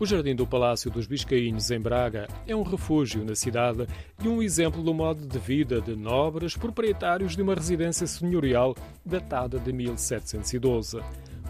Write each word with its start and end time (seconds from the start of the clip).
O 0.00 0.06
Jardim 0.06 0.36
do 0.36 0.46
Palácio 0.46 0.92
dos 0.92 1.08
Biscainhos, 1.08 1.72
em 1.72 1.80
Braga, 1.80 2.28
é 2.46 2.54
um 2.54 2.62
refúgio 2.62 3.24
na 3.24 3.34
cidade 3.34 3.84
e 4.22 4.28
um 4.28 4.40
exemplo 4.40 4.80
do 4.80 4.94
modo 4.94 5.26
de 5.26 5.38
vida 5.40 5.80
de 5.80 5.96
nobres 5.96 6.56
proprietários 6.56 7.34
de 7.34 7.42
uma 7.42 7.52
residência 7.52 8.06
senhorial 8.06 8.76
datada 9.04 9.58
de 9.58 9.72
1712. 9.72 11.00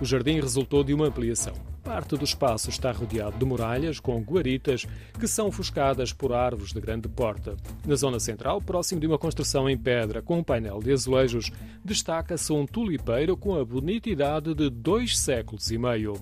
O 0.01 0.05
jardim 0.07 0.41
resultou 0.41 0.83
de 0.83 0.95
uma 0.95 1.09
ampliação. 1.09 1.53
Parte 1.85 2.17
do 2.17 2.25
espaço 2.25 2.71
está 2.71 2.91
rodeado 2.91 3.37
de 3.37 3.45
muralhas 3.45 4.01
com 4.01 4.23
guaritas 4.23 4.87
que 5.21 5.29
são 5.29 5.49
ofuscadas 5.49 6.11
por 6.15 6.33
árvores 6.33 6.73
de 6.73 6.81
grande 6.81 7.07
porta. 7.07 7.55
Na 7.87 7.97
zona 7.97 8.19
central, 8.19 8.63
próximo 8.63 8.99
de 8.99 9.07
uma 9.07 9.19
construção 9.19 9.69
em 9.69 9.77
pedra 9.77 10.23
com 10.23 10.39
um 10.39 10.43
painel 10.43 10.81
de 10.81 10.91
azulejos, 10.91 11.51
destaca-se 11.85 12.51
um 12.51 12.65
tulipeiro 12.65 13.37
com 13.37 13.57
a 13.57 13.65
bonita 13.65 14.09
idade 14.09 14.55
de 14.55 14.71
dois 14.71 15.19
séculos 15.19 15.71
e 15.71 15.77
meio. 15.77 16.15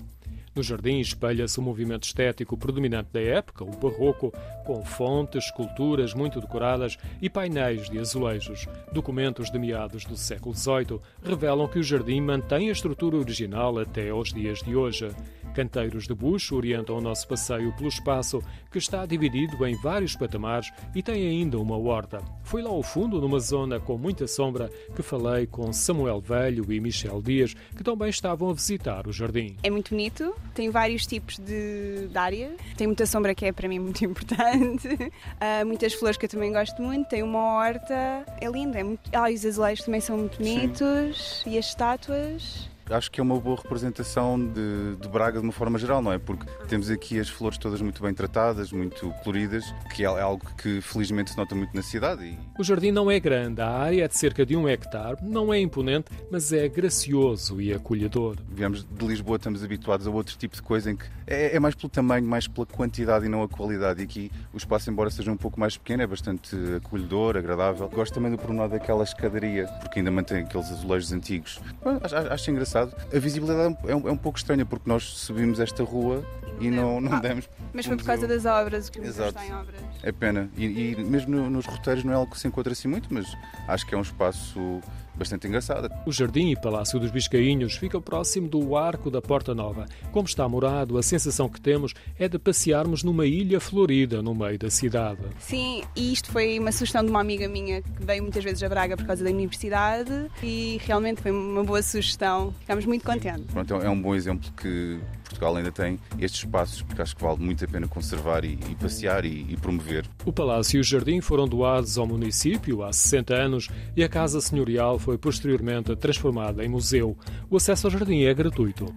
No 0.57 0.63
jardim 0.63 0.99
espelha-se 0.99 1.59
o 1.59 1.61
movimento 1.61 2.05
estético 2.05 2.57
predominante 2.57 3.11
da 3.13 3.21
época, 3.21 3.63
o 3.63 3.69
barroco, 3.69 4.33
com 4.65 4.83
fontes, 4.83 5.45
esculturas 5.45 6.15
muito 6.15 6.41
decoradas 6.41 6.97
e 7.21 7.29
painéis 7.29 7.87
de 7.87 7.99
azulejos. 7.99 8.67
Documentos 8.91 9.51
de 9.51 9.59
meados 9.59 10.03
do 10.03 10.17
século 10.17 10.55
XVIII 10.55 10.99
revelam 11.23 11.67
que 11.67 11.77
o 11.77 11.83
jardim 11.83 12.21
mantém 12.21 12.69
a 12.69 12.71
estrutura 12.71 13.17
original 13.17 13.77
até 13.77 14.09
aos 14.09 14.33
dias 14.33 14.63
de 14.63 14.75
hoje. 14.75 15.11
Canteiros 15.57 16.05
de 16.05 16.13
bucho 16.13 16.55
orientam 16.55 16.99
o 16.99 17.01
nosso 17.01 17.27
passeio 17.27 17.75
pelo 17.75 17.89
espaço, 17.89 18.43
que 18.71 18.77
está 18.77 19.07
dividido 19.07 19.65
em 19.65 19.75
vários 19.81 20.15
patamares 20.15 20.71
e 20.93 21.01
tem 21.01 21.27
ainda 21.27 21.57
uma 21.57 21.75
horta. 21.75 22.21
Foi 22.43 22.61
lá 22.61 22.69
ao 22.69 22.83
fundo, 22.83 23.19
numa 23.19 23.39
zona 23.39 23.79
com 23.79 23.97
muita 23.97 24.27
sombra, 24.27 24.69
que 24.95 25.01
falei 25.01 25.47
com 25.47 25.73
Samuel 25.73 26.21
Velho 26.21 26.71
e 26.71 26.79
Michel 26.79 27.23
Dias, 27.23 27.55
que 27.75 27.83
também 27.83 28.07
estavam 28.07 28.51
a 28.51 28.53
visitar 28.53 29.07
o 29.07 29.11
jardim. 29.11 29.57
É 29.63 29.71
muito 29.71 29.89
bonito, 29.89 30.31
tem 30.53 30.69
vários 30.69 31.07
tipos 31.07 31.39
de, 31.39 32.07
de 32.07 32.17
área, 32.19 32.55
tem 32.77 32.85
muita 32.85 33.07
sombra 33.07 33.33
que 33.33 33.47
é 33.47 33.51
para 33.51 33.67
mim 33.67 33.79
muito 33.79 34.05
importante, 34.05 34.87
uh, 34.89 35.65
muitas 35.65 35.95
flores 35.95 36.17
que 36.17 36.25
eu 36.25 36.29
também 36.29 36.53
gosto 36.53 36.79
muito, 36.83 37.09
tem 37.09 37.23
uma 37.23 37.55
horta, 37.55 38.23
é 38.39 38.47
lindo, 38.47 38.77
é 38.77 38.83
muito... 38.83 39.09
ah, 39.11 39.27
os 39.27 39.43
azulejos 39.43 39.83
também 39.83 40.01
são 40.01 40.19
muito 40.19 40.37
bonitos 40.37 41.41
Sim. 41.43 41.49
e 41.49 41.57
as 41.57 41.65
estátuas 41.65 42.69
acho 42.89 43.11
que 43.11 43.19
é 43.19 43.23
uma 43.23 43.39
boa 43.39 43.57
representação 43.57 44.39
de, 44.39 44.95
de, 44.99 45.07
Braga 45.07 45.39
de 45.39 45.43
uma 45.45 45.53
forma 45.53 45.77
geral, 45.77 46.01
não 46.01 46.11
é? 46.11 46.17
Porque 46.17 46.45
temos 46.67 46.89
aqui 46.89 47.19
as 47.19 47.29
flores 47.29 47.57
todas 47.57 47.81
muito 47.81 48.01
bem 48.01 48.13
tratadas, 48.13 48.71
muito 48.71 49.09
coloridas, 49.23 49.63
que 49.95 50.03
é 50.03 50.05
algo 50.05 50.45
que 50.57 50.81
felizmente 50.81 51.31
se 51.31 51.37
nota 51.37 51.55
muito 51.55 51.75
na 51.75 51.81
cidade. 51.81 52.23
E... 52.23 52.37
O 52.59 52.63
jardim 52.63 52.91
não 52.91 53.09
é 53.09 53.19
grande, 53.19 53.61
a 53.61 53.69
área 53.69 54.05
é 54.05 54.07
de 54.07 54.17
cerca 54.17 54.45
de 54.45 54.55
um 54.55 54.67
hectare, 54.67 55.17
não 55.21 55.53
é 55.53 55.59
imponente, 55.59 56.11
mas 56.31 56.51
é 56.51 56.67
gracioso 56.67 57.61
e 57.61 57.73
acolhedor. 57.73 58.37
Viemos 58.49 58.85
de 58.89 59.05
Lisboa, 59.07 59.37
estamos 59.37 59.63
habituados 59.63 60.07
a 60.07 60.09
outro 60.09 60.37
tipo 60.37 60.55
de 60.55 60.61
coisa 60.61 60.91
em 60.91 60.95
que 60.95 61.05
é, 61.25 61.55
é 61.55 61.59
mais 61.59 61.75
pelo 61.75 61.89
tamanho, 61.89 62.25
mais 62.25 62.47
pela 62.47 62.65
quantidade 62.65 63.25
e 63.25 63.29
não 63.29 63.43
a 63.43 63.49
qualidade. 63.49 64.01
E 64.01 64.03
aqui 64.03 64.31
o 64.53 64.57
espaço, 64.57 64.89
embora 64.89 65.09
seja 65.09 65.31
um 65.31 65.37
pouco 65.37 65.59
mais 65.59 65.77
pequeno, 65.77 66.03
é 66.03 66.07
bastante 66.07 66.55
acolhedor, 66.77 67.37
agradável. 67.37 67.89
Gosto 67.89 68.13
também 68.13 68.31
do 68.31 68.37
pormenor 68.37 68.69
daquela 68.69 69.03
escadaria, 69.03 69.67
porque 69.81 69.99
ainda 69.99 70.11
mantém 70.11 70.43
aqueles 70.43 70.71
azulejos 70.71 71.11
antigos. 71.11 71.59
Acho, 72.01 72.15
acho 72.15 72.51
engraçado 72.51 72.76
engraçado. 72.77 72.95
A 73.13 73.19
visibilidade 73.19 73.77
é 73.87 73.95
um, 73.95 74.09
é 74.09 74.11
um 74.11 74.17
pouco 74.17 74.37
estranha 74.37 74.65
porque 74.65 74.89
nós 74.89 75.03
subimos 75.03 75.59
esta 75.59 75.83
rua 75.83 76.23
e 76.59 76.69
não, 76.69 76.99
não 77.01 77.13
ah, 77.13 77.19
demos. 77.19 77.49
Mas 77.73 77.85
foi 77.85 77.97
por 77.97 78.05
causa 78.05 78.27
das 78.27 78.45
obras, 78.45 78.89
que 78.89 78.99
Exato. 78.99 79.29
está 79.29 79.45
em 79.45 79.53
obras. 79.53 79.81
É 80.03 80.11
pena. 80.11 80.49
E, 80.57 80.65
e 80.65 80.95
mesmo 81.03 81.49
nos 81.49 81.65
roteiros 81.65 82.03
não 82.03 82.13
é 82.13 82.15
algo 82.15 82.31
que 82.31 82.39
se 82.39 82.47
encontra 82.47 82.73
assim 82.73 82.87
muito, 82.87 83.13
mas 83.13 83.25
acho 83.67 83.85
que 83.85 83.93
é 83.93 83.97
um 83.97 84.01
espaço 84.01 84.81
bastante 85.17 85.47
engraçada. 85.47 85.89
O 86.05 86.11
Jardim 86.11 86.51
e 86.51 86.55
Palácio 86.55 86.99
dos 86.99 87.09
Biscainhos 87.09 87.75
ficam 87.75 88.01
próximo 88.01 88.47
do 88.47 88.75
Arco 88.77 89.09
da 89.09 89.21
Porta 89.21 89.53
Nova. 89.55 89.85
Como 90.11 90.27
está 90.27 90.47
morado, 90.47 90.97
a 90.97 91.03
sensação 91.03 91.49
que 91.49 91.59
temos 91.59 91.93
é 92.19 92.29
de 92.29 92.37
passearmos 92.37 93.03
numa 93.03 93.25
ilha 93.25 93.59
florida 93.59 94.21
no 94.21 94.35
meio 94.35 94.59
da 94.59 94.69
cidade. 94.69 95.21
Sim, 95.39 95.83
e 95.95 96.13
isto 96.13 96.31
foi 96.31 96.59
uma 96.59 96.71
sugestão 96.71 97.03
de 97.03 97.09
uma 97.09 97.19
amiga 97.19 97.47
minha 97.47 97.81
que 97.81 98.05
veio 98.05 98.21
muitas 98.21 98.43
vezes 98.43 98.61
a 98.61 98.69
Braga 98.69 98.95
por 98.95 99.05
causa 99.05 99.23
da 99.23 99.29
universidade 99.29 100.29
e 100.43 100.79
realmente 100.85 101.21
foi 101.21 101.31
uma 101.31 101.63
boa 101.63 101.81
sugestão. 101.81 102.53
Ficámos 102.67 102.85
muito 102.85 103.05
contentes. 103.05 103.45
Pronto, 103.45 103.75
é 103.75 103.89
um 103.89 104.01
bom 104.01 104.13
exemplo 104.13 104.51
que 104.51 104.99
Portugal 105.23 105.55
ainda 105.55 105.71
tem 105.71 105.97
estes 106.19 106.41
espaços 106.41 106.81
que 106.81 107.01
acho 107.01 107.15
que 107.15 107.23
vale 107.23 107.39
muito 107.39 107.63
a 107.63 107.67
pena 107.67 107.87
conservar 107.87 108.43
e, 108.43 108.59
e 108.69 108.75
passear 108.75 109.23
e, 109.23 109.45
e, 109.49 109.55
promover. 109.55 110.05
O 110.25 110.33
Palácio 110.33 110.75
e 110.75 110.81
o 110.81 110.83
Jardim 110.83 111.21
foram 111.21 111.47
doados 111.47 111.97
ao 111.97 112.05
município 112.05 112.83
há 112.83 112.91
60 112.91 113.33
anos 113.33 113.69
e 113.95 114.03
a 114.03 114.09
Casa 114.09 114.41
Senhorial 114.41 114.99
foi 114.99 115.17
posteriormente 115.17 115.95
transformada 115.95 116.61
em 116.61 116.67
museu. 116.67 117.17
O 117.49 117.55
acesso 117.55 117.87
ao 117.87 117.91
jardim 117.91 118.23
é 118.23 118.33
gratuito. 118.33 118.93